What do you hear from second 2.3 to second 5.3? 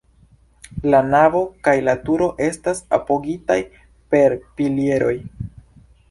estas apogitaj per pilieroj.